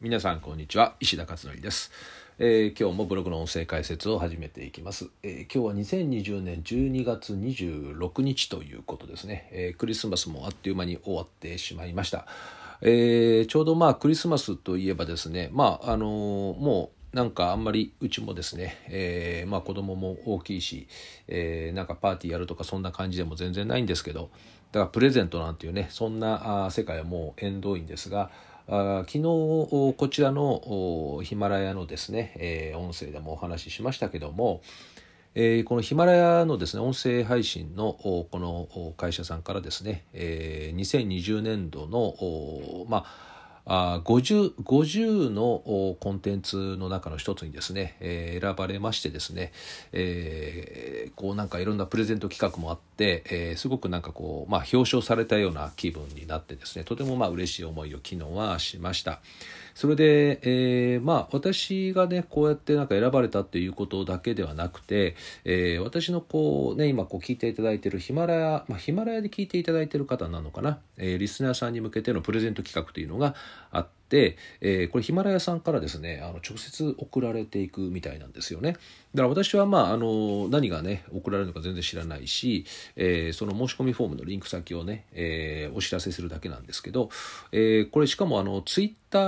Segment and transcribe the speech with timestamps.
[0.00, 0.94] 皆さんこんにちは。
[1.00, 1.90] 石田勝則です、
[2.38, 12.28] えー今日もブログの音声解説を始めていきます、えー今日は2020年12月26日ということですね、えークリスマスもあっという間に終わってしまいました、
[12.80, 20.86] えちょうどまあクリスマスといえばですねまああのもうなんかあんまりうちもですね、えーまあ子供も大きいし、
[21.26, 24.30] えーなんかパーティーやるとかそんな感じでも全然ないんですけど
[24.70, 28.30] だからプレゼントなんていうねそんな世界はもう縁遠いんですが
[28.70, 34.60] あ昨日こちらのヒマラヤのですね、えー音声でもお話ししましたけども、
[35.34, 42.14] えーこのヒマラヤのですね音声配信のこの会社さんからですね、えー2020年度の
[42.88, 43.37] まあ
[43.70, 49.52] あ 50, 50のコンテンツの中の一つにですね、えー選ばれましてですね、
[49.92, 59.20] えーこうなんかいろんなプレゼント企画もあって、えーすごくなんかこう、まあ、表彰されたような気分になってですねとてもまあ嬉しい思いを昨日はしました。
[59.78, 73.36] それで、えーまあ私がねこうやってなんか選ばれたっていうことだけではなくて、えー私のこうね今こう聞いていただいているヒマラヤ、まあ、ヒマラヤで聞いていただいている方なのかな、えーリスナーさんに向けてのプレゼント企画というのが
[73.70, 78.72] あって、えーこれヒマラヤさんからですねあの直接送られていくみたいなんですよね
[79.14, 82.64] だから私はまああの何がね送られるのか全然知らないし、
[82.96, 87.10] えーその申し込みフォームのリンク先をね、えーお知らせするだけなんですけど、
[87.52, 89.18] えーこれしかもあのツイッタ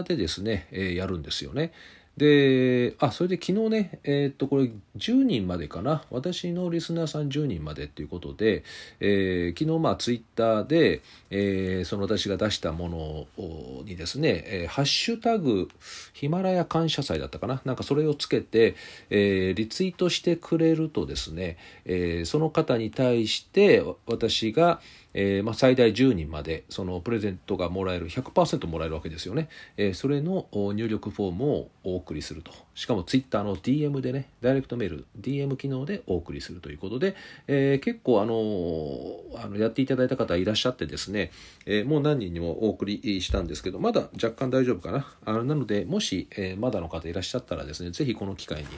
[0.00, 1.72] ーでですね、えーやるんですよね。
[2.20, 6.04] であそれで昨日ねえーっとこれ10人までかな。
[6.10, 8.62] 私のリスナーさん10人までっていうことで、
[9.00, 15.70] えー昨日まあツイッターで、えーその私が出したものにですね、えハッシュタグ
[16.12, 17.62] ヒマラヤ感謝祭だったかな。
[17.64, 18.74] なんかそれをつけて、
[19.08, 24.82] えリツイートしてくれるとですね、えその方に対して私が
[25.14, 32.52] えーまあ、最大10人までそのプレゼントがもらえる100%もらえるわけですよね、えーそれの入力フォームをお送りすると。
[32.74, 37.14] しかもツイッターの DM でねダイレクトメール DM 機能でお送りするということで、
[37.46, 41.30] えー結構あのあのやっていただいた方いらっしゃってですね、
[41.66, 45.06] えもう何人にもお送りしたんですけどまだ若干大丈夫かな。
[45.26, 48.68] あなのでもし、えまだの方いらっしゃったらですねぜひこの機会に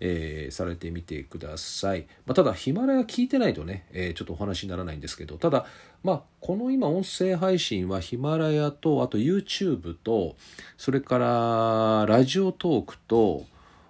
[0.00, 5.66] えーされてみてください、まあ、ただヒマラヤ聞いてないとね、えーちょっとお話にならないんですけどただ
[6.02, 10.36] まあこの今音声配信はヒマラヤとあと YouTube と
[10.76, 13.44] それからラジオトークと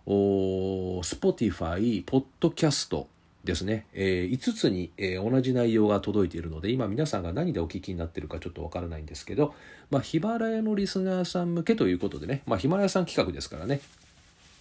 [0.07, 3.09] Spotify ポッドキャスト
[3.47, 9.55] ですね、え5つに、えー同じ内容が届いているので今皆さんが何でお聞きになってるかちょっとわからないんですけど、
[9.89, 13.81] まあ、ヒマラヤのリスナーさん向けということでね、まあ、ヒマラヤさん企画ですからね。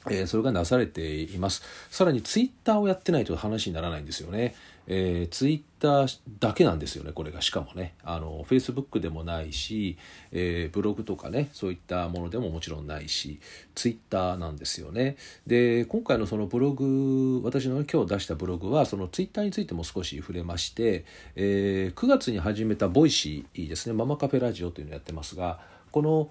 [0.09, 1.63] えそれがなされています。
[1.89, 4.55] さらにツイッターをやってないと話にならないんですよね。
[4.87, 7.41] えーツイッターだけなんですよね、これが。
[7.41, 9.97] しかもね、あの、Facebook でもないし、
[10.31, 13.39] えーブログとかね、そういったものでももちろんないし、
[13.73, 15.17] ツイッターなんですよね。
[15.47, 21.05] で、今回のそのブログ、私の今日出したブログは、そのツイッターについても少し触れまして、
[21.35, 25.59] えー9月に始めた Voicy ですね、ママカフェラジオというのをやってますが、
[25.95, 26.29] この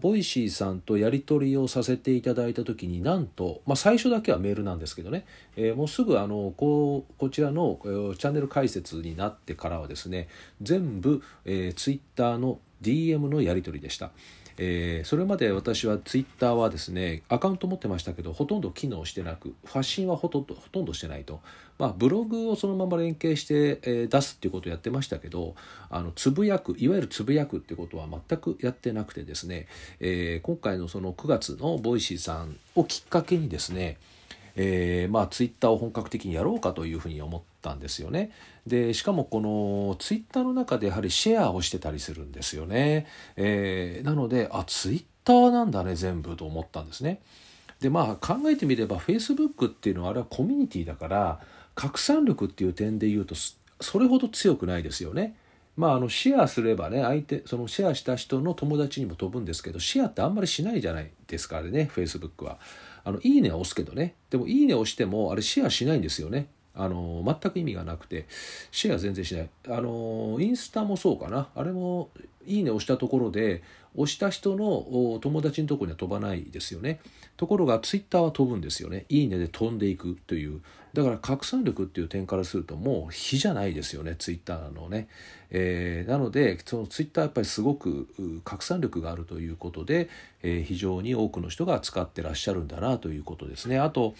[0.00, 5.24] Voicy さんとやり取りをさせていただいた時になんと、まあ、最初だけはメールなんですけどね、
[5.54, 10.26] えーもうすぐあのこうこちらの、チャンネル開設になってからはですね
[10.60, 14.10] 全部、えー、ツイッターの DM のやり取りでした。
[14.58, 21.40] えーそれまで私はツイッターはですねアカウント持ってましたけどほとんど機能してなく発信はほとんどほとんどしてないと、
[21.78, 25.54] まあ、ブログをそのまま連携して、えー出すっていうことをやってましたけど
[25.90, 29.66] あのつぶやくいわゆるつぶやくってことは全くやってなくてですね、
[30.00, 33.98] えー今回のその9月の Voicy さんをきっかけにですね
[34.56, 38.32] えーまあ、ツイッターを本格的にやろうかというふうに思ったんですよね。
[38.66, 43.06] でしかもこのツイッターの中でやはりシェアをしてたりするんですよね。
[43.36, 47.20] えーなのであツイッターなんだね全部と思ったんですね。
[47.80, 51.40] でまあ考えてみれば Facebook っていうのはあれはコミュニティだから
[51.74, 53.34] 拡散力っていう点で言うと
[53.80, 55.36] それほど強くないですよね。
[55.76, 62.58] まあ、あのシェアすればね相手そのシェアした人の友達にも飛ぶんですけどシェアってあんまりしないじゃないですかあれねフェイスブックは。
[63.04, 64.14] あのいいねは押すけどね。
[64.30, 66.48] でもいいねを押してもあれシェアしないんですよね。
[66.74, 68.26] あの全く意味がなくて
[68.70, 69.48] シェア全然しない。
[69.68, 71.48] あのインスタもそうかな。
[71.54, 72.10] あれも
[72.44, 73.62] いいねを押したところで
[73.96, 77.00] 押した人の友達のところには飛ばないですよね。
[77.36, 79.06] ところがツイッターは飛ぶんですよね。
[79.08, 80.60] いいねで飛んでいくという。
[80.96, 85.08] だから拡散力っていう点からするともう比じゃないですよねツイッターのね、
[85.50, 88.08] えーなのでそのツイッターやっぱりすごく
[88.44, 90.08] 拡散力があるということで、
[90.42, 93.78] えー非常に多くの人が使ってらっしゃるんだなということですね。
[93.78, 94.14] あと、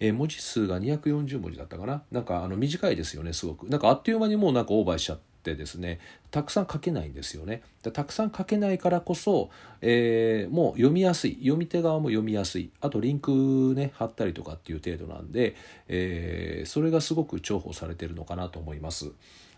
[0.00, 2.02] えー文字数が240文字だったかな。
[2.10, 3.68] なんかあの短いですよねすごく。
[3.68, 5.31] なんかあっという間にもうなんかオーバーしちゃって。
[5.42, 5.98] ってですね
[6.30, 7.62] たくさん書けないんですよね。
[7.82, 9.50] たくさん書けないからこそ、
[9.80, 15.56] えー、もう読みやすい読み手側も読みやすいあとリンクね貼ったりとかっていう程度なんで、
[15.88, 19.10] えー、それがすごく重宝されてるのかなと思います。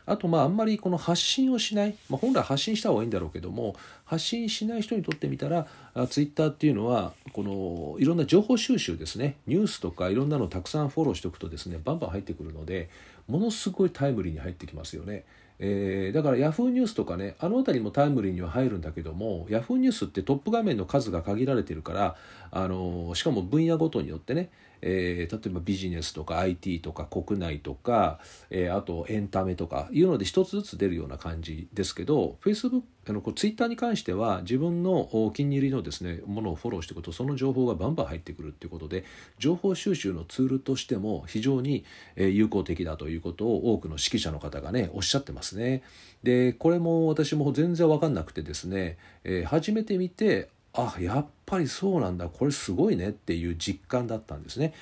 [0.07, 5.67] あとまああんまりこの発信をしない、まあ、本来発信した方がいいんだろうけども発信しない人にとってみたら
[6.09, 12.91] ツイッターっていうのはこのいろんな情報収集ですねニュースとかいろんなのをたくさんフォローしておくとですねバンバン入ってくるので
[13.29, 15.25] ものすごいタイムリーに入ってきますよね。
[15.59, 22.17] えー、だからヤフーニュースとかねあの辺りもタイムリーには入るんだけどもヤフーニュースってトップ画面の数が限られてるから
[22.51, 24.51] あのしかも分野ごとによってね
[24.87, 28.21] えー、例えばビジネスとか IT とか国内とか、
[28.51, 39.05] えー、あとエンタメとかいうので一つずつ出るような感じですけど Facebook あのこう Twitter に関しては自分のお気に入りのですねものをフォローしていくとその情報がバンバン入ってくるっていうことで
[39.39, 41.85] 情報収集のツールとしても非常に
[42.17, 45.83] 有効的だということを多くの指揮者の方がねおっしゃってますね。
[46.23, 54.75] でこれも私も全然分かんなくてですね、えー、初めて見てあやっぱりそうなんだこれすごいねっていう実感だったんですね。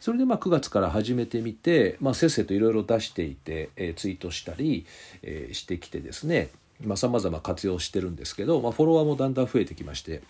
[0.00, 4.86] それでまあ9月から始めてみて、まあ、せっせといろいろ出していて、えー、ツイートしたり、
[5.22, 6.48] えー、してきてですね
[6.96, 10.22] さまざ、ま活用してるんですけど、まあ、フォロワーもだんだん増えてきまして。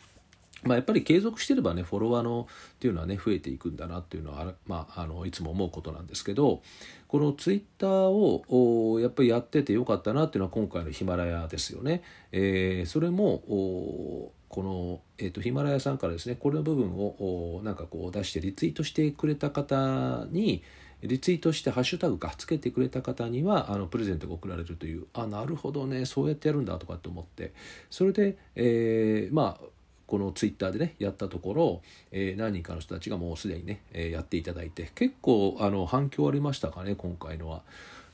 [0.63, 6.63] まあ、やっぱり継続してればねフォロワーのっていうのはね増えていくんだなっていうのは、まあ、あのいつも思うことなんですけど
[7.09, 12.03] このツイッターをやっぱりやっててよかったなっていうのは今回のヒマラヤですよね。
[12.31, 20.63] えー、それもこの、えーと、ヒマラヤさんからですねこれの部分をなんかこう出してリツイートしてくれた方に
[21.03, 27.53] リツイートしてハッシュタグかつけてくれた方にはあのプレゼントが送られるというあなるほどねそうやってやるんだとかって思って
[27.91, 29.65] それで、えー、まあ
[30.07, 37.63] このツイッターでねやったところ、えー、何人かの人たちがもうすでにね、えー、やっていただいて結構あの反響ありましたかね今回のは。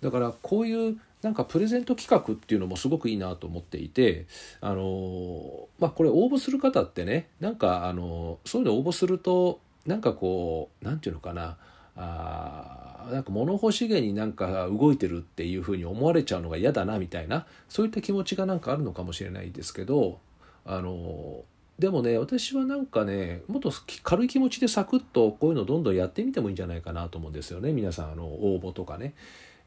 [0.03, 4.27] だからこういうなんかプレゼント企画っていうのもすごくいいなと思っていて
[4.61, 11.57] あのまあこれ応募する方ってねなんかあのそういうの応募するとなんかこう何て言うのかな
[11.97, 20.19] あなんか物欲しげになんか動いてるっていうふうに思われちゃうのが嫌だなみたいなそういった気持ちがなんかあるのかもしれないですけど
[20.65, 21.45] あの
[21.79, 23.71] でもね私はなんかねもっと
[24.03, 29.15] 軽い気持ちでサクッとこういうのどんどんやってみてもいいんじゃないかなと思うんですよね皆さんあの応募とかね。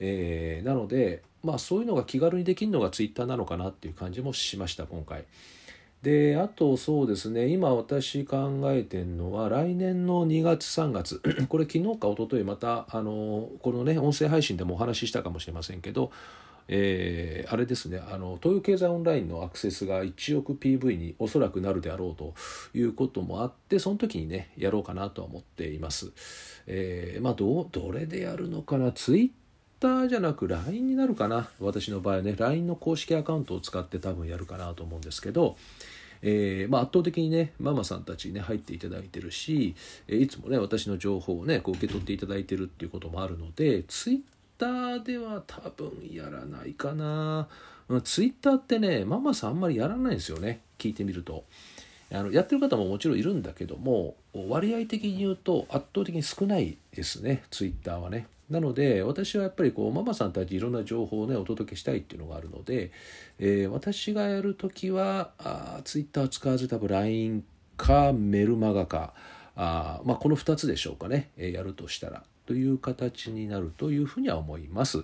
[0.01, 5.25] えー、なのでまあそういうのが気軽にできるのがツイッターなのかなっていう感じもしました今回。
[6.01, 16.11] であとそうですね今私考えてるのは来年の2月3月 これ昨日か一昨日またあのこのね音声配信でもお話ししたかもしれませんけど
[16.71, 22.35] えー、あれですねあの東洋経済オンラインのアクセスが1億 PV におそらくなるであろうと
[22.75, 26.11] いうこともあってその時にねやろうかなとは思っています。
[26.67, 28.91] えー、まあどどれでやるのかな？
[28.91, 29.29] ツイッ
[29.79, 31.49] ターじゃなく LINE になるかな？
[31.59, 35.57] 私の場合はね LINE の公式アカウントを使って多分やるかなと思うんですけど、
[36.21, 39.75] えーまあ、圧倒的にねママさんたちにね入っていただいてるし
[40.07, 44.19] いつもね私の情報をねこう受け取っていただいてるっていうこともあるのでツイッ
[44.57, 47.47] ターでは多分やらないかな
[48.03, 51.45] ツイッターってねママさんあんまりやらないんですよね聞いてみると。
[52.11, 58.25] あのやってる方ももちろんいるんだけども割合的に言うと圧倒的に少ないですねツイッターはね。
[58.49, 62.91] なので私はやっぱりこうママさんたちいろんな情報をねお届けしたいっていうのがあるので、
[63.37, 67.43] えー、私がやる時はあツイッターを使わず多分 LINE
[67.77, 69.13] かメルマガか
[69.55, 75.03] あ、まあ、この2つでしょうかね、えー、やるとしたらという形になるというふうには思います。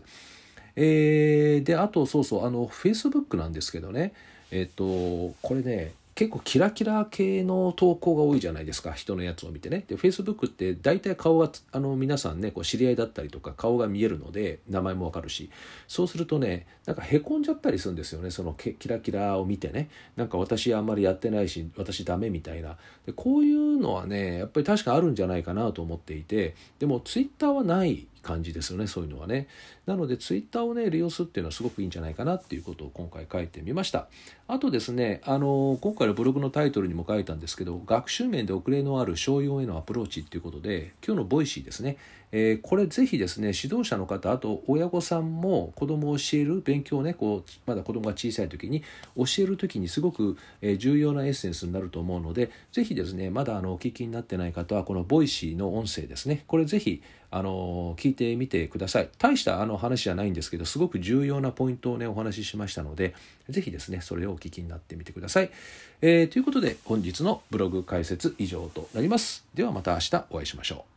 [0.75, 4.14] えー、であとそうそうあの Facebook なんですけどね
[4.52, 8.94] えっ、とこれね結構キラキラ系の投稿が多いじゃないですか。
[8.94, 9.84] 人のやつを見てね。
[9.86, 15.50] で Facebook って大体顔があの皆さんねこう知り合いだったりとか顔が見えるので名前もわかるし。
[15.90, 18.32] そうするとねなんかへこんじゃったりするんですよね。
[18.32, 19.90] そのキラキラを見てね。
[20.16, 22.78] なんか私あんまりやってないし私ダメみたいな。
[23.06, 26.56] でこういうのはねやっぱり確かあるんじゃないかなと思っていて。
[26.80, 29.48] でも Twitter はない感じですよねそういうのはね。
[29.86, 34.08] なのでツイッターをね利用するっていうのはすごくいいんじゃないかなっていうことを今回書いてみました。
[34.48, 41.98] あとですねあの今回のブログのタイトルにも書いたんですけど学習面で遅れのある小4へのアプローチっていうことで今日の Voicy ですね。
[42.32, 48.84] えー、これぜひですね指導者の方あと親御さんも子供を教える勉強をねこうまだ子供が小さい時に
[49.15, 50.38] 教える時にすごく、
[50.77, 56.44] 重要なエッセンスになると思うのでぜひですねまだあのお聞きになってない方はこの Voicy の音声ですね。
[56.48, 57.01] これぜひ
[57.32, 59.10] あの聞いてみてください。
[59.17, 63.13] 大したあの話じゃないんですけどすごく重要なポイントをねお話ししましたので
[63.50, 65.51] ぜひですねそれをお聞きになってみてください、
[66.01, 69.46] えー、ということで本日のブログ解説以上となります。
[69.53, 70.95] ではまた明日お会いしましょう。